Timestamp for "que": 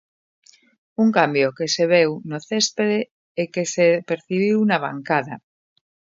1.57-1.67, 3.53-3.63